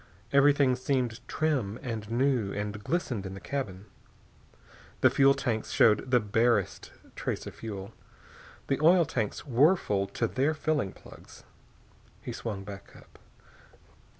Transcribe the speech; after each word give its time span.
Everything 0.33 0.75
seemed 0.75 1.19
trim 1.27 1.77
and 1.83 2.09
new 2.09 2.51
and 2.51 2.83
glistening 2.83 3.23
in 3.23 3.33
the 3.35 3.39
cabin. 3.39 3.85
The 5.01 5.11
fuel 5.11 5.35
tanks 5.35 5.69
showed 5.69 6.09
the 6.09 6.19
barest 6.19 6.91
trace 7.15 7.45
of 7.45 7.53
fuel. 7.53 7.93
The 8.65 8.79
oil 8.81 9.05
tanks 9.05 9.45
were 9.45 9.75
full 9.75 10.07
to 10.07 10.25
their 10.25 10.55
filling 10.55 10.91
plugs. 10.93 11.43
He 12.19 12.31
swung 12.31 12.63
back 12.63 12.95
up. 12.95 13.19